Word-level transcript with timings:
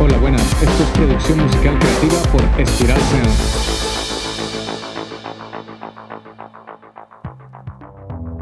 Hola, 0.00 0.16
buenas. 0.18 0.62
Esto 0.62 0.84
es 0.84 0.90
producción 0.90 1.40
musical 1.40 1.76
creativa 1.76 2.14
por 2.30 2.40
Espiral 2.60 3.00
Sound. 3.00 3.28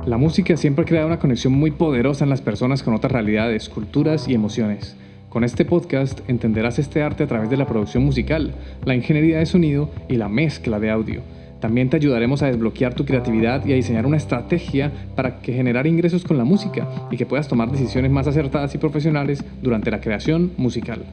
La 0.07 0.19
música 0.19 0.55
siempre 0.59 0.85
crea 0.85 1.07
una 1.07 1.19
conexión 1.19 1.55
muy 1.55 1.71
poderosa 1.71 2.25
en 2.25 2.31
las 2.31 2.43
personas 2.43 2.83
con 2.83 2.93
otras 2.93 3.11
realidades, 3.11 3.71
culturas 3.71 4.29
y 4.29 4.35
emociones. 4.35 4.97
Con 5.31 5.45
este 5.45 5.65
podcast 5.65 6.21
entenderás 6.29 6.79
este 6.79 7.03
arte 7.03 7.25
a 7.25 7.27
través 7.27 7.49
de 7.49 7.57
la 7.57 7.67
producción 7.67 8.05
musical, 8.05 8.55
la 8.85 8.95
ingeniería 8.95 9.39
de 9.39 9.47
sonido 9.47 9.89
y 10.11 10.17
la 10.17 10.29
mezcla 10.29 10.79
de 10.79 10.91
audio. 10.91 11.23
También 11.61 11.89
te 11.89 11.97
ayudaremos 11.97 12.43
a 12.43 12.49
desbloquear 12.49 12.93
tu 12.93 13.07
creatividad 13.07 13.65
y 13.65 13.73
a 13.73 13.77
diseñar 13.77 14.05
una 14.05 14.19
estrategia 14.19 14.93
para 15.15 15.41
que 15.41 15.55
generar 15.55 15.87
ingresos 15.87 16.23
con 16.23 16.37
la 16.37 16.45
música 16.45 16.87
y 17.11 17.17
que 17.17 17.25
puedas 17.25 17.49
tomar 17.49 17.71
decisiones 17.71 18.11
más 18.11 18.27
acertadas 18.27 18.75
y 18.75 18.79
profesionales 18.79 19.43
durante 19.63 19.91
la 19.91 20.03
creación 20.03 20.53
musical. 20.59 21.07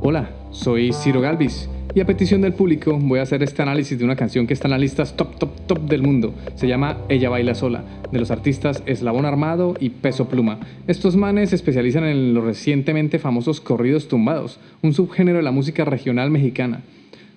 Hola, 0.00 0.30
soy 0.52 0.92
Ciro 0.92 1.20
Galvis 1.20 1.68
y 1.92 1.98
a 1.98 2.06
petición 2.06 2.40
del 2.40 2.52
público 2.52 2.96
voy 2.96 3.18
a 3.18 3.22
hacer 3.22 3.42
este 3.42 3.62
análisis 3.62 3.98
de 3.98 4.04
una 4.04 4.14
canción 4.14 4.46
que 4.46 4.54
está 4.54 4.68
en 4.68 4.70
las 4.70 4.80
listas 4.80 5.16
top, 5.16 5.36
top, 5.38 5.50
top 5.66 5.80
del 5.80 6.02
mundo. 6.02 6.34
Se 6.54 6.68
llama 6.68 6.98
Ella 7.08 7.28
Baila 7.28 7.56
Sola, 7.56 7.82
de 8.12 8.20
los 8.20 8.30
artistas 8.30 8.84
Eslabón 8.86 9.26
Armado 9.26 9.74
y 9.80 9.90
Peso 9.90 10.28
Pluma. 10.28 10.60
Estos 10.86 11.16
manes 11.16 11.50
se 11.50 11.56
especializan 11.56 12.04
en 12.04 12.32
los 12.32 12.44
recientemente 12.44 13.18
famosos 13.18 13.60
corridos 13.60 14.06
tumbados, 14.06 14.60
un 14.82 14.94
subgénero 14.94 15.38
de 15.38 15.44
la 15.44 15.50
música 15.50 15.84
regional 15.84 16.30
mexicana. 16.30 16.82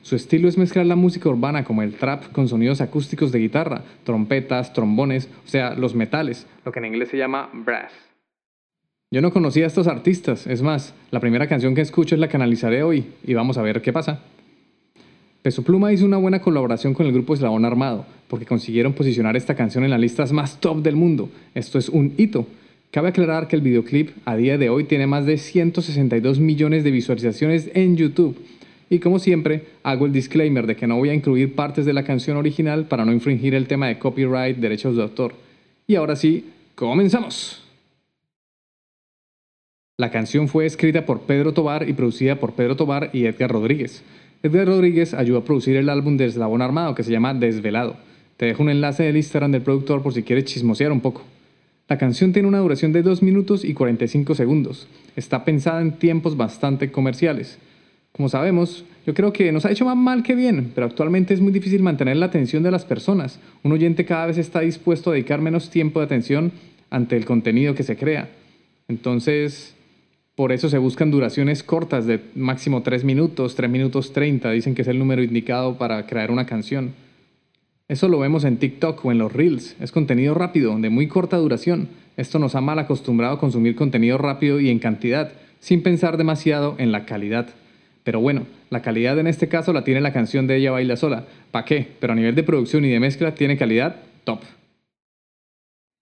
Su 0.04 0.16
estilo 0.16 0.48
es 0.48 0.60
mezclar 0.60 0.86
la 0.86 0.96
música 0.96 1.30
urbana 1.30 1.64
como 1.64 1.82
el 1.82 1.96
trap 1.96 2.32
con 2.32 2.48
sonidos 2.48 2.80
acústicos 2.80 3.32
de 3.32 3.40
guitarra, 3.40 3.82
trompetas, 4.04 4.72
trombones, 4.72 5.30
o 5.46 5.50
sea, 5.50 5.74
los 5.74 5.96
metales, 5.96 6.46
lo 6.64 6.72
que 6.72 6.78
en 6.78 6.86
inglés 6.86 7.10
se 7.10 7.18
llama 7.18 7.50
brass. 7.54 8.11
Yo 9.14 9.22
no 9.22 9.34
conocía 9.34 9.66
a 9.66 9.68
estos 9.68 9.88
artistas, 9.88 10.48
es 10.48 10.62
más, 10.62 10.94
la 11.12 11.20
primera 11.20 11.46
canción 11.46 11.76
que 11.76 11.82
escucho 11.82 12.16
es 12.16 12.22
la 12.22 12.30
que 12.30 12.38
analizaré 12.38 12.82
hoy 12.82 13.08
y 13.26 13.34
vamos 13.34 13.58
a 13.58 13.62
ver 13.62 13.82
qué 13.82 13.92
pasa. 13.92 14.22
Peso 15.42 15.64
Pluma 15.64 15.92
hizo 15.92 16.06
una 16.06 16.16
buena 16.16 16.40
colaboración 16.40 16.94
con 16.94 17.06
el 17.06 17.12
grupo 17.12 17.34
Eslabón 17.34 17.66
Armado, 17.66 18.06
porque 18.30 18.46
consiguieron 18.46 18.94
posicionar 18.94 19.36
esta 19.36 19.54
canción 19.54 19.84
en 19.84 19.90
las 19.90 20.00
listas 20.00 20.32
más 20.32 20.62
top 20.62 20.82
del 20.82 20.96
mundo. 20.96 21.30
Esto 21.54 21.78
es 21.78 21.90
un 21.90 22.14
hito. 22.16 22.48
Cabe 22.90 23.10
aclarar 23.10 23.50
que 23.50 23.58
el 23.58 23.62
videoclip 23.62 24.12
a 24.24 24.38
día 24.38 24.58
de 24.58 24.70
hoy 24.70 24.86
tiene 24.86 25.08
más 25.08 25.26
de 25.26 25.38
162 25.38 26.40
millones 26.40 26.86
de 26.86 26.92
visualizaciones 26.92 27.70
en 27.74 27.98
YouTube. 27.98 28.40
Y 28.90 29.00
como 29.00 29.20
siempre, 29.20 29.66
hago 29.84 30.06
el 30.06 30.14
disclaimer 30.14 30.68
de 30.68 30.78
que 30.78 30.88
no 30.88 30.96
voy 30.96 31.10
a 31.10 31.14
incluir 31.14 31.54
partes 31.54 31.86
de 31.86 31.92
la 31.92 32.06
canción 32.06 32.38
original 32.38 32.86
para 32.86 33.04
no 33.04 33.12
infringir 33.12 33.56
el 33.56 33.68
tema 33.68 33.90
de 33.90 34.00
copyright, 34.00 34.56
derechos 34.56 34.96
de 34.96 35.04
autor. 35.04 35.34
Y 35.86 35.96
ahora 35.96 36.16
sí, 36.16 36.46
comenzamos. 36.76 37.71
La 40.02 40.10
canción 40.10 40.48
fue 40.48 40.66
escrita 40.66 41.06
por 41.06 41.22
Pedro 41.28 41.54
Tobar 41.54 41.88
y 41.88 41.94
producida 41.94 42.38
por 42.38 42.54
Pedro 42.54 42.76
Tobar 42.76 43.12
y 43.14 43.26
Edgar 43.26 43.52
Rodríguez. 43.52 44.02
Edgar 44.42 44.66
Rodríguez 44.66 45.14
ayudó 45.14 45.38
a 45.38 45.44
producir 45.46 45.76
el 45.76 45.90
álbum 45.90 46.18
de 46.18 46.26
Eslabón 46.26 46.64
Armado 46.64 46.96
que 46.96 47.04
se 47.04 47.12
llama 47.12 47.36
Desvelado. 47.36 47.98
Te 48.36 48.48
dejo 48.48 48.64
un 48.64 48.72
enlace 48.72 49.04
del 49.04 49.18
Instagram 49.18 49.52
del 49.52 49.62
productor 49.62 50.02
por 50.02 50.12
si 50.12 50.24
quieres 50.24 50.46
chismosear 50.46 50.92
un 50.92 51.02
poco. 51.02 51.22
La 51.88 52.00
canción 52.00 52.34
tiene 52.34 52.48
una 52.48 52.58
duración 52.58 52.92
de 52.94 53.04
2 53.04 53.22
minutos 53.22 53.64
y 53.64 53.76
45 53.76 54.34
segundos. 54.34 54.88
Está 55.16 55.46
pensada 55.46 55.82
en 55.82 55.92
tiempos 55.92 56.36
bastante 56.36 56.92
comerciales. 56.92 57.60
Como 58.12 58.28
sabemos, 58.28 58.84
yo 59.06 59.14
creo 59.14 59.32
que 59.32 59.52
nos 59.52 59.68
ha 59.68 59.72
hecho 59.72 59.86
más 59.86 59.98
mal 59.98 60.24
que 60.24 60.34
bien, 60.34 60.72
pero 60.74 60.88
actualmente 60.88 61.36
es 61.36 61.42
muy 61.42 61.52
difícil 61.52 61.84
mantener 61.84 62.18
la 62.18 62.26
atención 62.26 62.64
de 62.64 62.72
las 62.72 62.86
personas. 62.86 63.40
Un 63.62 63.72
oyente 63.72 64.04
cada 64.04 64.26
vez 64.26 64.40
está 64.40 64.62
dispuesto 64.62 65.12
a 65.12 65.14
dedicar 65.14 65.42
menos 65.42 65.70
tiempo 65.70 66.00
de 66.00 66.08
atención 66.08 66.54
ante 66.90 67.18
el 67.18 67.26
contenido 67.26 67.76
que 67.76 67.84
se 67.84 67.98
crea. 67.98 68.30
Entonces, 68.88 69.76
por 70.36 70.52
eso 70.52 70.70
se 70.70 70.78
buscan 70.78 71.12
duraciones 71.12 71.62
cortas 71.64 72.06
de 72.06 72.22
máximo 72.36 72.84
3 72.84 73.04
minutos, 73.04 73.56
3 73.56 73.70
minutos 73.70 74.14
30, 74.14 74.52
dicen 74.52 74.76
que 74.76 74.82
es 74.82 74.88
el 74.88 74.98
número 74.98 75.22
indicado 75.22 75.78
para 75.78 76.06
crear 76.08 76.32
una 76.32 76.46
canción. 76.46 76.94
Eso 77.88 78.08
lo 78.08 78.20
vemos 78.20 78.46
en 78.46 78.58
TikTok 78.58 79.04
o 79.04 79.12
en 79.12 79.18
los 79.18 79.34
Reels. 79.34 79.76
Es 79.82 79.92
contenido 79.92 80.34
rápido, 80.34 80.78
de 80.80 80.90
muy 80.90 81.08
corta 81.08 81.36
duración. 81.36 81.90
Esto 82.16 82.40
nos 82.40 82.56
ha 82.56 82.62
mal 82.62 82.80
acostumbrado 82.80 83.34
a 83.34 83.40
consumir 83.40 83.76
contenido 83.76 84.18
rápido 84.18 84.62
y 84.62 84.70
en 84.70 84.80
cantidad, 84.80 85.34
sin 85.60 85.84
pensar 85.84 86.16
demasiado 86.16 86.76
en 86.78 86.94
la 86.94 87.06
calidad. 87.06 87.50
Pero 88.04 88.22
bueno, 88.22 88.48
la 88.70 88.82
calidad 88.82 89.20
en 89.20 89.28
este 89.28 89.50
caso 89.50 89.74
la 89.74 89.84
tiene 89.84 90.00
la 90.00 90.14
canción 90.14 90.48
de 90.48 90.56
Ella 90.56 90.72
Baila 90.72 90.96
Sola. 90.96 91.26
¿Para 91.52 91.66
qué? 91.66 91.88
Pero 92.00 92.14
a 92.14 92.16
nivel 92.16 92.36
de 92.36 92.44
producción 92.44 92.86
y 92.86 92.90
de 92.90 93.02
mezcla 93.02 93.36
tiene 93.36 93.58
calidad 93.58 93.98
top. 94.24 94.40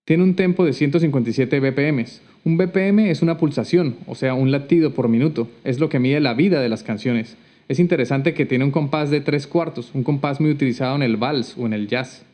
Tiene 0.10 0.24
un 0.24 0.34
tempo 0.34 0.66
de 0.66 0.74
157 0.74 1.60
BPM. 1.60 2.04
Un 2.44 2.58
BPM 2.58 3.12
es 3.12 3.22
una 3.22 3.38
pulsación, 3.38 3.96
o 4.08 4.16
sea, 4.16 4.34
un 4.34 4.50
latido 4.50 4.96
por 4.96 5.08
minuto. 5.08 5.48
Es 5.64 5.80
lo 5.80 5.88
que 5.88 6.00
mide 6.00 6.20
la 6.20 6.34
vida 6.34 6.62
de 6.62 6.68
las 6.68 6.82
canciones. 6.82 7.38
Es 7.68 7.78
interesante 7.78 8.34
que 8.34 8.48
tiene 8.48 8.66
un 8.66 8.72
compás 8.72 9.12
de 9.12 9.22
tres 9.22 9.46
cuartos, 9.46 9.92
un 9.94 10.02
compás 10.02 10.42
muy 10.42 10.50
utilizado 10.50 10.96
en 10.96 11.04
el 11.04 11.18
vals 11.18 11.56
o 11.60 11.68
en 11.68 11.74
el 11.74 11.88
jazz. 11.88 12.26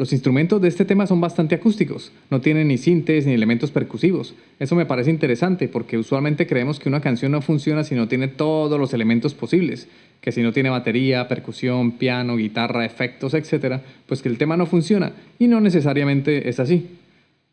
Los 0.00 0.12
instrumentos 0.12 0.62
de 0.62 0.68
este 0.68 0.84
tema 0.84 1.08
son 1.08 1.20
bastante 1.20 1.56
acústicos, 1.56 2.12
no 2.30 2.40
tienen 2.40 2.68
ni 2.68 2.78
sintes 2.78 3.26
ni 3.26 3.32
elementos 3.32 3.72
percusivos. 3.72 4.36
Eso 4.60 4.76
me 4.76 4.86
parece 4.86 5.10
interesante 5.10 5.66
porque 5.66 5.98
usualmente 5.98 6.46
creemos 6.46 6.78
que 6.78 6.88
una 6.88 7.00
canción 7.00 7.32
no 7.32 7.42
funciona 7.42 7.82
si 7.82 7.96
no 7.96 8.06
tiene 8.06 8.28
todos 8.28 8.78
los 8.78 8.94
elementos 8.94 9.34
posibles, 9.34 9.88
que 10.20 10.30
si 10.30 10.40
no 10.40 10.52
tiene 10.52 10.70
batería, 10.70 11.26
percusión, 11.26 11.98
piano, 11.98 12.36
guitarra, 12.36 12.84
efectos, 12.84 13.34
etc., 13.34 13.80
pues 14.06 14.22
que 14.22 14.28
el 14.28 14.38
tema 14.38 14.56
no 14.56 14.66
funciona 14.66 15.14
y 15.36 15.48
no 15.48 15.60
necesariamente 15.60 16.48
es 16.48 16.60
así. 16.60 16.86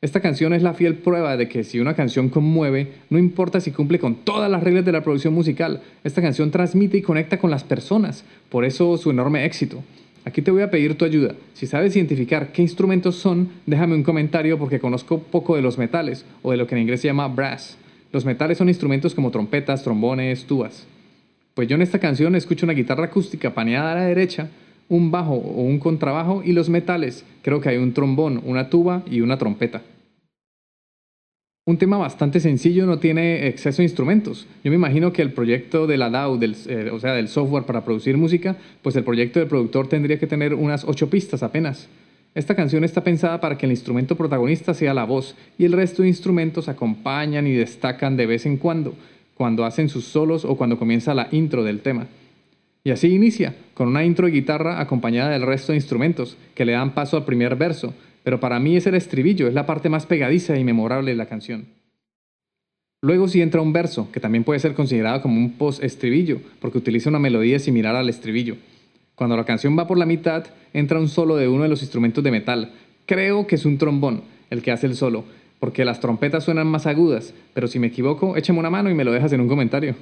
Esta 0.02 0.20
canción 0.20 0.54
es 0.54 0.62
la 0.62 0.76
fiel 0.76 1.00
prueba 1.00 1.38
de 1.38 1.50
que 1.50 1.64
si 1.64 1.80
una 1.80 1.96
canción 1.96 2.30
conmueve, 2.30 2.92
no 3.10 3.18
importa 3.18 3.60
si 3.60 3.72
cumple 3.72 3.98
con 3.98 4.18
todas 4.18 4.52
las 4.52 4.62
reglas 4.62 4.86
de 4.86 4.92
la 4.92 5.02
producción 5.02 5.34
musical, 5.34 5.82
esta 6.04 6.22
canción 6.22 6.52
transmite 6.52 6.98
y 6.98 7.02
conecta 7.02 7.40
con 7.40 7.50
las 7.50 7.64
personas, 7.64 8.24
por 8.50 8.66
eso 8.66 8.98
su 8.98 9.10
enorme 9.10 9.46
éxito. 9.46 9.84
Aquí 10.26 10.42
te 10.42 10.50
voy 10.50 10.64
a 10.64 10.72
pedir 10.72 10.98
tu 10.98 11.06
ayuda. 11.06 11.36
Si 11.54 11.68
sabes 11.68 11.96
identificar 11.96 12.52
qué 12.52 12.64
instrumentos 12.64 13.16
son, 13.16 13.50
déjame 13.68 13.94
un 13.94 14.02
comentario 14.02 14.58
porque 14.58 14.80
conozco 14.80 15.20
poco 15.20 15.56
de 15.56 15.62
los 15.62 15.78
metales, 15.78 16.26
o 16.42 16.52
de 16.52 16.58
lo 16.58 16.66
que 16.66 16.74
en 16.74 16.82
inglés 16.82 17.02
se 17.02 17.08
llama 17.08 17.28
brass. 17.28 17.78
Los 18.12 18.26
metales 18.26 18.58
son 18.58 18.68
instrumentos 18.68 19.14
como 19.14 19.30
trompetas, 19.30 19.84
trombones, 19.84 20.46
tubas. 20.46 20.88
Pues 21.54 21.68
yo 21.68 21.76
en 21.76 21.84
esta 21.84 22.00
canción 22.00 22.36
escucho 22.36 22.66
una 22.66 22.74
guitarra 22.74 23.06
acústica 23.06 23.54
paneada 23.54 23.92
a 23.92 23.96
la 23.96 24.06
derecha, 24.06 24.50
un 24.90 25.12
bajo 25.12 25.36
o 25.36 25.62
un 25.62 25.78
contrabajo 25.78 26.42
y 26.44 26.54
los 26.54 26.70
metales. 26.70 27.24
Creo 27.44 27.62
que 27.62 27.70
hay 27.70 27.78
un 27.78 27.94
trombón, 27.94 28.42
una 28.46 28.70
tuba 28.70 29.04
y 29.10 29.22
una 29.22 29.38
trompeta 29.38 29.84
un 31.68 31.80
tema 31.80 31.98
bastante 31.98 32.40
sencillo, 32.40 32.86
no 32.86 33.00
tiene 33.00 33.48
exceso 33.48 33.78
de 33.78 33.86
instrumentos. 33.86 34.46
Yo 34.64 34.70
me 34.70 34.76
imagino 34.76 35.12
que 35.12 35.24
el 35.24 35.34
proyecto 35.34 35.88
de 35.88 35.98
la 35.98 36.12
DAW, 36.12 36.38
del, 36.38 36.56
eh, 36.68 36.92
o 36.92 37.00
sea, 37.00 37.14
del 37.14 37.28
software 37.28 37.64
para 37.64 37.84
producir 37.84 38.18
música, 38.18 38.56
pues 38.84 38.96
el 38.96 39.04
proyecto 39.04 39.40
del 39.40 39.50
productor 39.50 39.88
tendría 39.88 40.20
que 40.20 40.28
tener 40.28 40.54
unas 40.54 40.84
ocho 40.84 41.10
pistas 41.10 41.42
apenas. 41.42 41.88
Esta 42.36 42.56
canción 42.56 42.84
está 42.84 43.04
pensada 43.04 43.42
para 43.42 43.58
que 43.58 43.66
el 43.66 43.72
instrumento 43.72 44.16
protagonista 44.16 44.76
sea 44.76 44.94
la 44.94 45.06
voz 45.06 45.36
y 45.58 45.66
el 45.66 45.72
resto 45.72 46.04
de 46.04 46.10
instrumentos 46.10 46.70
acompañan 46.70 47.48
y 47.48 47.54
destacan 47.54 48.16
de 48.16 48.28
vez 48.28 48.46
en 48.46 48.58
cuando, 48.58 48.94
cuando 49.34 49.66
hacen 49.66 49.90
sus 49.90 50.06
solos 50.06 50.46
o 50.46 50.56
cuando 50.58 50.78
comienza 50.78 51.16
la 51.16 51.30
intro 51.32 51.64
del 51.64 51.80
tema. 51.80 52.06
Y 52.84 52.92
así 52.92 53.08
inicia, 53.08 53.56
con 53.74 53.88
una 53.88 54.06
intro 54.06 54.28
de 54.28 54.34
guitarra 54.34 54.80
acompañada 54.80 55.32
del 55.32 55.42
resto 55.42 55.72
de 55.72 55.78
instrumentos, 55.78 56.38
que 56.54 56.66
le 56.66 56.74
dan 56.74 56.94
paso 56.94 57.18
al 57.18 57.26
primer 57.26 57.56
verso, 57.56 57.96
pero 58.26 58.40
para 58.40 58.60
mí 58.60 58.76
es 58.76 58.88
el 58.88 58.96
estribillo, 58.96 59.48
es 59.48 59.54
la 59.54 59.68
parte 59.68 59.88
más 59.88 60.08
pegadiza 60.08 60.58
y 60.58 60.64
memorable 60.64 61.12
de 61.12 61.18
la 61.18 61.28
canción. 61.28 61.68
Luego 63.04 63.28
sí 63.28 63.40
entra 63.40 63.62
un 63.62 63.72
verso, 63.72 64.12
que 64.12 64.20
también 64.20 64.44
puede 64.44 64.60
ser 64.60 64.74
considerado 64.74 65.22
como 65.22 65.38
un 65.38 65.52
post-estribillo, 65.54 66.40
porque 66.60 66.80
utiliza 66.80 67.08
una 67.08 67.20
melodía 67.20 67.60
similar 67.60 67.96
al 67.96 68.10
estribillo. 68.10 68.58
Cuando 69.14 69.38
la 69.38 69.46
canción 69.46 69.78
va 69.78 69.86
por 69.86 70.00
la 70.00 70.08
mitad, 70.08 70.44
entra 70.74 71.00
un 71.00 71.08
solo 71.08 71.36
de 71.36 71.48
uno 71.48 71.62
de 71.62 71.70
los 71.70 71.84
instrumentos 71.84 72.24
de 72.24 72.32
metal. 72.32 72.72
Creo 73.06 73.46
que 73.46 73.56
es 73.56 73.66
un 73.66 73.78
trombón 73.78 74.24
el 74.50 74.64
que 74.64 74.72
hace 74.72 74.88
el 74.88 74.96
solo, 74.96 75.24
porque 75.60 75.86
las 75.86 76.00
trompetas 76.00 76.46
suenan 76.46 76.66
más 76.66 76.88
agudas, 76.88 77.32
pero 77.54 77.68
si 77.68 77.78
me 77.78 77.88
equivoco, 77.88 78.38
échame 78.38 78.58
una 78.58 78.72
mano 78.72 78.90
y 78.90 78.96
me 78.96 79.04
lo 79.04 79.12
dejas 79.12 79.34
en 79.34 79.42
un 79.42 79.48
comentario. 79.48 79.94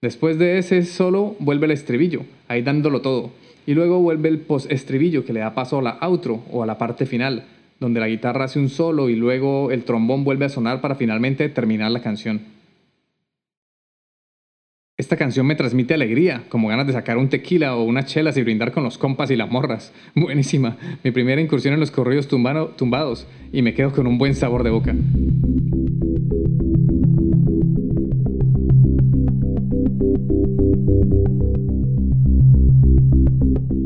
Después 0.00 0.38
de 0.38 0.56
ese 0.56 0.82
solo 0.82 1.36
vuelve 1.40 1.66
el 1.66 1.72
estribillo, 1.72 2.22
ahí 2.48 2.62
dándolo 2.62 3.02
todo. 3.02 3.32
Y 3.68 3.74
luego 3.74 4.00
vuelve 4.00 4.30
el 4.30 4.38
post-estribillo 4.38 5.26
que 5.26 5.34
le 5.34 5.40
da 5.40 5.52
paso 5.52 5.78
a 5.78 5.82
la 5.82 5.98
outro 6.00 6.42
o 6.50 6.62
a 6.62 6.66
la 6.66 6.78
parte 6.78 7.04
final, 7.04 7.44
donde 7.78 8.00
la 8.00 8.08
guitarra 8.08 8.46
hace 8.46 8.58
un 8.58 8.70
solo 8.70 9.10
y 9.10 9.14
luego 9.14 9.70
el 9.70 9.84
trombón 9.84 10.24
vuelve 10.24 10.46
a 10.46 10.48
sonar 10.48 10.80
para 10.80 10.94
finalmente 10.94 11.50
terminar 11.50 11.90
la 11.90 12.00
canción. 12.00 12.40
Esta 14.96 15.18
canción 15.18 15.46
me 15.46 15.54
transmite 15.54 15.92
alegría, 15.92 16.44
como 16.48 16.68
ganas 16.68 16.86
de 16.86 16.94
sacar 16.94 17.18
un 17.18 17.28
tequila 17.28 17.76
o 17.76 17.82
unas 17.82 18.06
chelas 18.06 18.38
y 18.38 18.42
brindar 18.42 18.72
con 18.72 18.84
los 18.84 18.96
compas 18.96 19.30
y 19.30 19.36
las 19.36 19.50
morras. 19.50 19.92
Buenísima, 20.14 20.78
mi 21.04 21.10
primera 21.10 21.42
incursión 21.42 21.74
en 21.74 21.80
los 21.80 21.90
corridos 21.90 22.26
tumbados 22.26 23.26
y 23.52 23.60
me 23.60 23.74
quedo 23.74 23.92
con 23.92 24.06
un 24.06 24.16
buen 24.16 24.34
sabor 24.34 24.64
de 24.64 24.70
boca. 24.70 24.94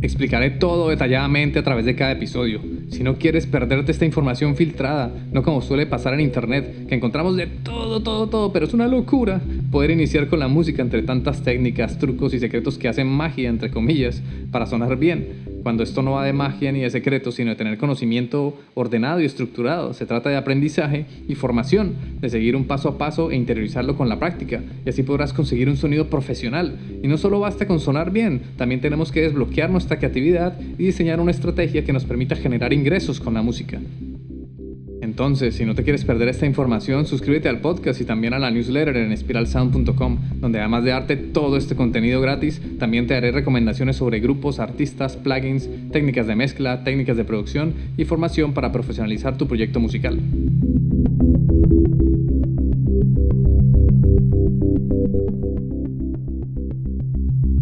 Explicaré 0.00 0.50
todo 0.50 0.90
detalladamente 0.90 1.58
a 1.58 1.62
través 1.62 1.86
de 1.86 1.96
cada 1.96 2.12
episodio. 2.12 2.60
Si 2.90 3.02
no 3.02 3.16
quieres 3.16 3.46
perderte 3.46 3.92
esta 3.92 4.04
información 4.04 4.54
filtrada, 4.54 5.10
no 5.32 5.42
como 5.42 5.62
suele 5.62 5.86
pasar 5.86 6.12
en 6.14 6.20
internet, 6.20 6.86
que 6.86 6.94
encontramos 6.94 7.34
de 7.36 7.46
todo, 7.46 8.02
todo, 8.02 8.28
todo, 8.28 8.52
pero 8.52 8.66
es 8.66 8.74
una 8.74 8.88
locura 8.88 9.40
poder 9.70 9.90
iniciar 9.90 10.28
con 10.28 10.38
la 10.38 10.48
música 10.48 10.82
entre 10.82 11.02
tantas 11.02 11.42
técnicas, 11.42 11.98
trucos 11.98 12.34
y 12.34 12.38
secretos 12.38 12.78
que 12.78 12.88
hacen 12.88 13.06
magia, 13.06 13.48
entre 13.48 13.70
comillas, 13.70 14.22
para 14.50 14.66
sonar 14.66 14.96
bien 14.96 15.56
cuando 15.66 15.82
esto 15.82 16.00
no 16.00 16.12
va 16.12 16.24
de 16.24 16.32
magia 16.32 16.70
ni 16.70 16.82
de 16.82 16.90
secretos, 16.90 17.34
sino 17.34 17.50
de 17.50 17.56
tener 17.56 17.76
conocimiento 17.76 18.56
ordenado 18.74 19.20
y 19.20 19.24
estructurado. 19.24 19.94
Se 19.94 20.06
trata 20.06 20.30
de 20.30 20.36
aprendizaje 20.36 21.06
y 21.26 21.34
formación, 21.34 21.96
de 22.20 22.28
seguir 22.28 22.54
un 22.54 22.66
paso 22.66 22.88
a 22.88 22.98
paso 22.98 23.32
e 23.32 23.34
interiorizarlo 23.34 23.96
con 23.96 24.08
la 24.08 24.20
práctica, 24.20 24.62
y 24.84 24.88
así 24.88 25.02
podrás 25.02 25.32
conseguir 25.32 25.68
un 25.68 25.76
sonido 25.76 26.08
profesional. 26.08 26.78
Y 27.02 27.08
no 27.08 27.18
solo 27.18 27.40
basta 27.40 27.66
con 27.66 27.80
sonar 27.80 28.12
bien, 28.12 28.42
también 28.56 28.80
tenemos 28.80 29.10
que 29.10 29.22
desbloquear 29.22 29.68
nuestra 29.68 29.98
creatividad 29.98 30.56
y 30.78 30.84
diseñar 30.84 31.18
una 31.18 31.32
estrategia 31.32 31.84
que 31.84 31.92
nos 31.92 32.04
permita 32.04 32.36
generar 32.36 32.72
ingresos 32.72 33.18
con 33.18 33.34
la 33.34 33.42
música. 33.42 33.80
Entonces, 35.16 35.54
si 35.54 35.64
no 35.64 35.74
te 35.74 35.82
quieres 35.82 36.04
perder 36.04 36.28
esta 36.28 36.44
información, 36.44 37.06
suscríbete 37.06 37.48
al 37.48 37.60
podcast 37.60 37.98
y 38.02 38.04
también 38.04 38.34
a 38.34 38.38
la 38.38 38.50
newsletter 38.50 38.98
en 38.98 39.16
spiralsound.com, 39.16 40.18
donde 40.42 40.58
además 40.58 40.84
de 40.84 40.90
darte 40.90 41.16
todo 41.16 41.56
este 41.56 41.74
contenido 41.74 42.20
gratis, 42.20 42.60
también 42.78 43.06
te 43.06 43.14
haré 43.14 43.32
recomendaciones 43.32 43.96
sobre 43.96 44.20
grupos, 44.20 44.58
artistas, 44.58 45.16
plugins, 45.16 45.70
técnicas 45.90 46.26
de 46.26 46.36
mezcla, 46.36 46.84
técnicas 46.84 47.16
de 47.16 47.24
producción 47.24 47.72
y 47.96 48.04
formación 48.04 48.52
para 48.52 48.72
profesionalizar 48.72 49.38
tu 49.38 49.48
proyecto 49.48 49.80
musical. 49.80 50.20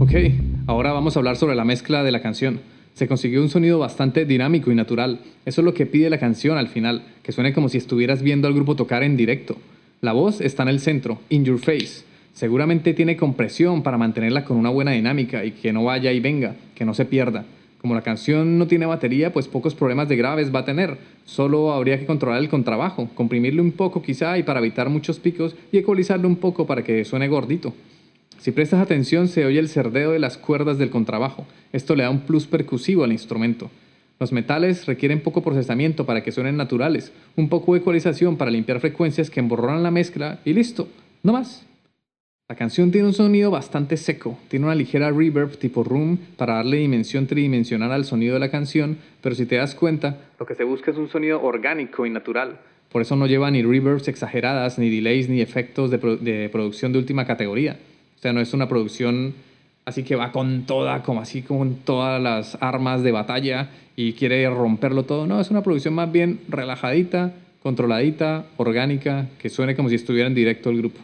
Ok, 0.01 0.13
ahora 0.67 0.93
vamos 0.93 1.15
a 1.15 1.21
hablar 1.21 1.37
sobre 1.37 1.55
la 1.55 1.65
mezcla 1.65 2.03
de 2.03 2.11
la 2.11 2.21
canción 2.21 2.59
se 2.95 3.09
consiguió 3.09 3.43
un 3.43 3.51
sonido 3.51 3.81
bastante 3.81 4.25
dinámico 4.25 4.71
y 4.71 4.75
natural. 4.77 5.21
Eso 5.45 5.61
es 5.61 5.65
lo 5.65 5.75
que 5.75 5.85
pide 5.85 6.09
la 6.11 6.19
canción 6.19 6.57
al 6.57 6.69
final, 6.69 7.03
que 7.23 7.33
suene 7.33 7.53
como 7.53 7.69
si 7.69 7.79
estuvieras 7.79 8.23
viendo 8.23 8.47
al 8.47 8.55
grupo 8.55 8.77
tocar 8.77 9.03
en 9.03 9.17
directo. 9.17 9.57
La 10.01 10.13
voz 10.13 10.41
está 10.41 10.63
en 10.63 10.69
el 10.69 10.81
centro, 10.81 11.21
in 11.29 11.45
your 11.45 11.59
face. 11.59 12.05
Seguramente 12.33 12.95
tiene 12.95 13.17
compresión 13.17 13.83
para 13.83 13.99
mantenerla 13.99 14.45
con 14.45 14.57
una 14.57 14.71
buena 14.71 14.93
dinámica 14.93 15.45
y 15.45 15.51
que 15.51 15.73
no 15.73 15.85
vaya 15.85 16.13
y 16.13 16.21
venga, 16.21 16.55
que 16.75 16.85
no 16.85 16.95
se 16.95 17.05
pierda. 17.05 17.45
Como 17.81 17.95
la 17.95 18.03
canción 18.03 18.59
no 18.59 18.67
tiene 18.67 18.87
batería, 18.87 19.33
pues 19.33 19.49
pocos 19.49 19.75
problemas 19.75 20.09
de 20.09 20.17
graves 20.17 20.55
va 20.55 20.61
a 20.61 20.65
tener. 20.65 20.97
Solo 21.25 21.73
habría 21.73 21.99
que 21.99 22.07
controlar 22.07 22.41
el 22.41 22.49
contrabajo, 22.49 23.11
comprimirle 23.15 23.61
un 23.61 23.73
poco 23.73 24.03
quizá 24.03 24.39
y 24.39 24.43
para 24.43 24.61
evitar 24.61 24.89
muchos 24.89 25.19
picos 25.19 25.55
y 25.71 25.79
ecualizarlo 25.79 26.29
un 26.29 26.37
poco 26.37 26.67
para 26.67 26.83
que 26.83 27.05
suene 27.05 27.29
gordito. 27.29 27.75
Si 28.39 28.51
prestas 28.53 28.81
atención 28.81 29.29
se 29.29 29.45
oye 29.45 29.59
el 29.59 29.69
cerdeo 29.69 30.13
de 30.13 30.19
las 30.19 30.37
cuerdas 30.37 30.79
del 30.79 30.91
contrabajo. 30.91 31.47
Esto 31.73 31.97
le 31.97 32.03
da 32.03 32.11
un 32.11 32.21
plus 32.21 32.47
percusivo 32.47 33.05
al 33.05 33.13
instrumento. 33.13 33.71
Los 34.21 34.33
metales 34.33 34.87
requieren 34.87 35.21
poco 35.21 35.43
procesamiento 35.43 36.07
para 36.07 36.23
que 36.23 36.31
suenen 36.31 36.57
naturales, 36.57 37.13
un 37.37 37.49
poco 37.49 37.75
de 37.75 37.81
ecualización 37.81 38.37
para 38.37 38.51
limpiar 38.51 38.81
frecuencias 38.81 39.29
que 39.29 39.41
emborronan 39.41 39.83
la 39.83 39.91
mezcla 39.91 40.41
y 40.45 40.53
listo, 40.53 40.89
no 41.23 41.33
más. 41.33 41.67
La 42.49 42.55
canción 42.57 42.91
tiene 42.93 43.09
un 43.09 43.15
sonido 43.15 43.51
bastante 43.51 43.97
seco, 43.97 44.39
tiene 44.49 44.67
una 44.67 44.75
ligera 44.75 45.11
reverb 45.11 45.57
tipo 45.57 45.83
room 45.83 46.19
para 46.37 46.57
darle 46.57 46.77
dimensión 46.77 47.27
tridimensional 47.27 47.91
al 47.91 48.05
sonido 48.05 48.35
de 48.35 48.41
la 48.41 48.51
canción, 48.51 48.99
pero 49.23 49.35
si 49.35 49.47
te 49.47 49.57
das 49.57 49.75
cuenta, 49.75 50.19
lo 50.39 50.45
que 50.45 50.55
se 50.55 50.63
busca 50.63 50.91
es 50.91 50.99
un 50.99 51.09
sonido 51.09 51.43
orgánico 51.43 52.05
y 52.05 52.11
natural. 52.11 52.61
Por 52.93 53.03
eso 53.03 53.17
no 53.17 53.27
lleva 53.27 53.51
ni 53.51 53.63
reverbs 53.63 54.07
exageradas, 54.09 54.79
ni 54.79 54.91
delays, 54.91 55.29
ni 55.29 55.41
efectos 55.41 55.91
de, 55.91 55.99
de 55.99 56.49
producción 56.51 56.93
de 56.93 56.99
última 56.99 57.27
categoría. 57.27 57.79
Sea, 58.25 58.33
no 58.33 58.41
es 58.41 58.55
una 58.55 58.71
producción 58.71 59.35
así 59.85 60.03
que 60.03 60.17
va 60.17 60.33
con 60.33 60.63
toda, 60.63 61.03
como 61.03 61.21
así 61.21 61.43
con 61.43 61.75
todas 61.85 62.19
las 62.23 62.57
armas 62.63 63.03
de 63.03 63.13
batalla 63.13 63.69
y 63.97 64.15
quiere 64.15 64.49
romperlo 64.49 65.03
todo. 65.03 65.27
No, 65.27 65.43
es 65.43 65.51
una 65.51 65.63
producción 65.63 65.93
más 65.93 66.11
bien 66.11 66.41
relajadita, 66.49 67.35
controladita, 67.63 68.47
orgánica, 68.57 69.27
que 69.39 69.51
suene 69.51 69.77
como 69.77 69.91
si 69.91 69.97
estuviera 69.97 70.27
en 70.27 70.35
directo 70.35 70.71
el 70.71 70.79
grupo. 70.79 71.01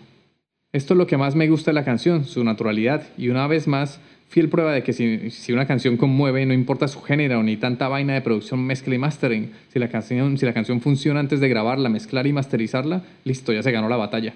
Esto 0.73 0.95
es 0.95 0.99
lo 0.99 1.07
que 1.07 1.19
más 1.19 1.35
me 1.35 1.47
gusta 1.47 1.73
de 1.73 1.75
la 1.75 1.85
canción, 1.85 2.25
su 2.25 2.43
naturalidad. 2.43 3.03
Y 3.19 3.29
una 3.29 3.47
vez 3.47 3.69
más, 3.69 4.01
fiel 4.31 4.49
prueba 4.49 4.73
de 4.73 4.83
que 4.83 4.95
si, 4.95 5.29
si, 5.29 5.53
una 5.53 5.67
canción 5.67 5.99
conmueve, 5.99 6.47
no 6.47 6.55
importa 6.55 6.89
su 6.89 7.03
género 7.03 7.43
ni 7.43 7.59
tanta 7.59 7.89
vaina 7.89 8.15
de 8.15 8.23
producción, 8.23 8.65
mezcla 8.65 8.95
y 8.95 8.99
mastering, 8.99 9.53
si 9.71 9.79
la, 9.79 9.89
canción, 9.89 10.39
si 10.39 10.47
la 10.47 10.55
canción 10.55 10.81
funciona 10.81 11.21
antes 11.21 11.41
de 11.41 11.51
grabarla, 11.51 11.91
mezclar 11.91 12.27
y 12.27 12.33
masterizarla, 12.33 13.03
listo, 13.25 13.53
ya 13.53 13.63
se 13.63 13.73
ganó 13.73 13.91
la 13.91 13.99
batalla. 13.99 14.33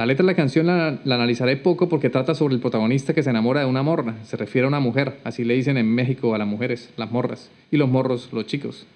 La 0.00 0.06
letra 0.06 0.24
de 0.24 0.32
la 0.32 0.34
canción 0.34 0.66
la, 0.66 0.98
analizaré 1.04 1.58
poco 1.58 1.90
porque 1.90 2.08
trata 2.08 2.34
sobre 2.34 2.54
el 2.54 2.60
protagonista 2.62 3.12
que 3.12 3.22
se 3.22 3.28
enamora 3.28 3.60
de 3.60 3.66
una 3.66 3.82
morra. 3.82 4.14
Se 4.24 4.38
refiere 4.38 4.64
a 4.64 4.68
una 4.68 4.80
mujer, 4.80 5.18
así 5.24 5.44
le 5.44 5.52
dicen 5.52 5.76
en 5.76 5.94
México 5.94 6.34
a 6.34 6.38
las 6.38 6.48
mujeres, 6.48 6.88
las 6.96 7.10
morras, 7.10 7.50
y 7.70 7.76
los 7.76 7.86
morros, 7.86 8.30
los 8.32 8.46
chicos. 8.46 8.86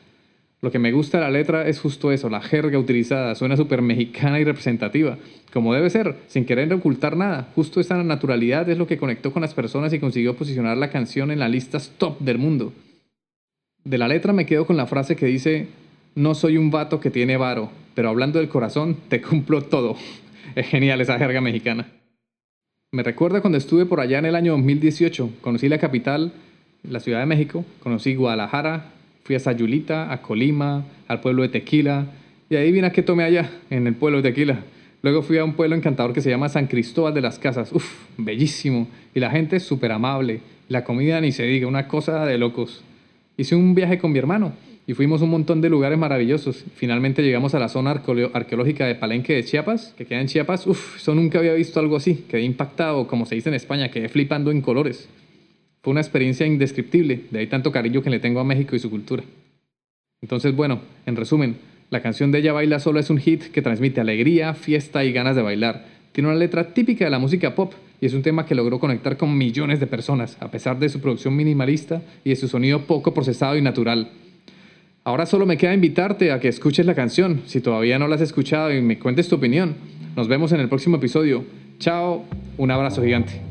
Lo 0.63 0.71
que 0.71 0.79
me 0.79 0.93
gusta 0.93 1.19
de 1.19 1.25
la 1.25 1.31
letra 1.31 1.69
es 1.69 1.79
justo 1.79 2.11
eso, 2.11 2.31
la 2.31 2.41
jerga 2.41 2.79
utilizada, 2.79 3.35
suena 3.35 3.55
súper 3.55 3.83
mexicana 3.83 4.41
y 4.41 4.45
representativa, 4.45 5.19
como 5.53 5.75
debe 5.75 5.91
ser, 5.91 6.17
sin 6.27 6.47
querer 6.47 6.73
ocultar 6.73 7.19
nada. 7.19 7.49
Justo 7.55 7.81
esa 7.81 8.03
naturalidad 8.03 8.67
es 8.71 8.79
lo 8.79 8.87
que 8.87 8.97
conectó 8.97 9.31
con 9.31 9.43
las 9.43 9.53
personas 9.53 9.93
y 9.93 9.99
consiguió 9.99 10.35
posicionar 10.37 10.79
la 10.79 10.89
canción 10.89 11.31
en 11.31 11.39
las 11.39 11.51
listas 11.51 11.93
top 11.99 12.19
del 12.21 12.39
mundo. 12.39 12.73
De 13.85 13.99
la 13.99 14.09
letra 14.09 14.33
me 14.33 14.47
quedo 14.47 14.65
con 14.65 14.79
la 14.79 14.87
frase 14.87 15.17
que 15.17 15.27
dice, 15.27 15.69
no 16.15 16.35
soy 16.35 16.57
un 16.57 16.71
vato 16.71 16.99
que 16.99 17.11
tiene 17.11 17.37
varo, 17.37 17.69
pero 17.95 18.09
hablando 18.09 18.39
del 18.39 18.49
corazón, 18.49 18.97
te 19.09 19.21
cumplo 19.21 19.61
todo. 19.61 19.99
Es 20.57 20.67
genial 20.69 21.01
esa 21.01 21.19
jerga 21.19 21.41
mexicana. 21.41 21.87
Me 22.93 23.03
recuerda 23.03 23.41
cuando 23.41 23.59
estuve 23.59 23.87
por 23.87 24.01
allá 24.01 24.19
en 24.19 24.27
el 24.27 24.37
año 24.37 24.53
2018. 24.53 25.31
Conocí 25.41 25.69
la 25.69 25.79
capital, 25.79 26.33
la 26.89 27.01
Ciudad 27.01 27.21
de 27.21 27.27
México, 27.27 27.65
conocí 27.81 28.15
Guadalajara, 28.15 28.93
fui 29.25 29.35
a 29.35 29.41
Sayulita, 29.41 30.13
a 30.13 30.23
Colima, 30.23 30.85
al 31.09 31.21
pueblo 31.21 31.43
de 31.43 31.49
Tequila, 31.49 32.07
y 32.49 32.57
ahí 32.57 32.71
vine 32.71 32.93
que 32.93 33.03
tomé 33.03 33.25
allá, 33.25 33.51
en 33.71 33.87
el 33.87 33.95
pueblo 33.95 34.23
de 34.23 34.31
Tequila. 34.31 34.61
Luego 35.03 35.23
fui 35.23 35.39
a 35.39 35.45
un 35.45 35.55
pueblo 35.55 35.75
encantador 35.75 36.13
que 36.13 36.21
se 36.21 36.31
llama 36.31 36.49
San 36.49 36.67
Cristóbal 36.67 37.13
de 37.13 37.21
las 37.21 37.39
Casas. 37.39 37.73
Uf, 37.73 38.07
bellísimo. 38.17 38.89
Y 39.15 39.21
la 39.21 39.31
gente 39.31 39.57
es 39.57 39.65
súper 39.65 39.93
amable. 39.93 40.41
La 40.69 40.85
comida 40.85 41.21
ni 41.21 41.33
se 41.33 41.43
diga, 41.43 41.67
una 41.67 41.89
cosa 41.89 42.25
de 42.25 42.39
locos. 42.39 42.85
Hice 43.37 43.57
un 43.57 43.75
viaje 43.75 43.99
con 43.99 44.13
mi 44.13 44.19
hermano 44.19 44.53
y 44.87 44.95
fuimos 44.95 45.23
un 45.23 45.31
montón 45.31 45.61
de 45.61 45.71
lugares 45.71 45.99
maravillosos. 45.99 46.65
Finalmente 46.75 47.23
llegamos 47.23 47.55
a 47.55 47.59
la 47.59 47.69
zona 47.69 47.91
arqueológica 47.91 48.87
de 48.87 48.95
Palenque 48.95 49.35
de 49.35 49.45
Chiapas, 49.45 49.95
que 49.97 50.05
queda 50.05 50.21
en 50.21 50.27
Chiapas. 50.27 50.67
Uf, 50.67 50.97
eso 50.97 51.15
nunca 51.15 51.39
había 51.39 51.55
visto 51.55 51.81
algo 51.81 51.97
así. 51.97 52.25
Quedé 52.29 52.43
impactado, 52.43 53.07
como 53.07 53.25
se 53.25 53.35
dice 53.35 53.49
en 53.49 53.55
España, 53.55 53.91
quedé 53.91 54.09
flipando 54.09 54.51
en 54.51 54.61
colores. 54.61 55.09
Fue 55.83 55.91
una 55.91 56.01
experiencia 56.01 56.47
indescriptible, 56.47 57.25
de 57.31 57.39
ahí 57.39 57.47
tanto 57.47 57.73
cariño 57.73 58.03
que 58.03 58.11
le 58.11 58.19
tengo 58.19 58.41
a 58.41 58.45
México 58.45 58.77
y 58.77 58.79
su 58.79 58.91
cultura. 58.91 59.23
Entonces, 60.21 60.55
bueno, 60.55 60.81
en 61.07 61.17
resumen, 61.17 61.57
la 61.91 62.01
canción 62.01 62.31
de 62.31 62.39
Ella 62.39 62.53
Baila 62.53 62.79
Solo 62.79 63.01
es 63.01 63.11
un 63.11 63.19
hit 63.19 63.45
que 63.53 63.63
transmite 63.63 64.01
alegría, 64.01 64.55
fiesta 64.55 65.05
y 65.05 65.13
ganas 65.13 65.37
de 65.37 65.43
bailar. 65.43 65.87
Tiene 66.13 66.29
una 66.29 66.39
letra 66.39 66.73
típica 66.73 67.05
de 67.05 67.11
la 67.11 67.19
música 67.19 67.55
pop 67.55 67.73
y 68.01 68.07
es 68.07 68.15
un 68.15 68.23
tema 68.23 68.47
que 68.47 68.55
logró 68.55 68.79
conectar 68.79 69.17
con 69.17 69.37
millones 69.37 69.81
de 69.81 69.87
personas, 69.87 70.37
a 70.41 70.51
pesar 70.51 70.79
de 70.79 70.89
su 70.89 71.01
producción 71.01 71.37
minimalista 71.37 72.03
y 72.23 72.31
de 72.31 72.37
su 72.37 72.49
sonido 72.49 72.87
poco 72.87 73.13
procesado 73.13 73.57
y 73.57 73.63
natural. 73.63 74.11
Ahora 75.07 75.27
solo 75.27 75.45
me 75.45 75.59
queda 75.59 75.75
invitarte 75.75 76.33
a 76.33 76.41
que 76.41 76.49
escuches 76.49 76.87
la 76.87 76.95
canción, 76.95 77.43
si 77.45 77.61
todavía 77.61 77.99
no 77.99 78.09
la 78.09 78.15
has 78.15 78.23
escuchado 78.23 78.73
y 78.73 78.81
me 78.81 78.99
cuentes 78.99 79.29
tu 79.29 79.37
opinión. 79.37 79.77
Nos 80.17 80.29
vemos 80.29 80.53
en 80.53 80.61
el 80.61 80.71
próximo 80.71 80.97
episodio. 80.97 81.45
Chao, 81.79 82.25
un 82.57 82.71
abrazo 82.71 83.03
gigante. 83.03 83.43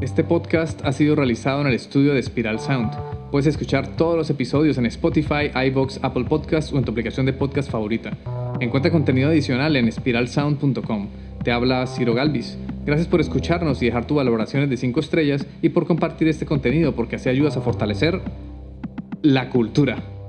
Este 0.00 0.22
podcast 0.22 0.80
ha 0.84 0.92
sido 0.92 1.16
realizado 1.16 1.60
en 1.60 1.66
el 1.66 1.74
estudio 1.74 2.14
de 2.14 2.22
Spiral 2.22 2.60
Sound. 2.60 2.92
Puedes 3.32 3.48
escuchar 3.48 3.96
todos 3.96 4.16
los 4.16 4.30
episodios 4.30 4.78
en 4.78 4.86
Spotify, 4.86 5.50
iBox, 5.66 5.98
Apple 6.02 6.24
Podcasts 6.24 6.72
o 6.72 6.78
en 6.78 6.84
tu 6.84 6.92
aplicación 6.92 7.26
de 7.26 7.32
podcast 7.32 7.68
favorita. 7.68 8.16
Encuentra 8.60 8.92
contenido 8.92 9.28
adicional 9.28 9.74
en 9.74 9.90
spiralsound.com. 9.90 11.08
Te 11.42 11.50
habla 11.50 11.84
Ciro 11.88 12.14
Galvis. 12.14 12.56
Gracias 12.84 13.08
por 13.08 13.20
escucharnos 13.20 13.82
y 13.82 13.86
dejar 13.86 14.06
tus 14.06 14.16
valoraciones 14.16 14.70
de 14.70 14.76
5 14.76 15.00
estrellas 15.00 15.46
y 15.60 15.68
por 15.70 15.86
compartir 15.86 16.28
este 16.28 16.46
contenido 16.46 16.94
porque 16.94 17.16
así 17.16 17.28
ayudas 17.28 17.56
a 17.56 17.60
fortalecer 17.60 18.20
la 19.22 19.50
cultura. 19.50 20.19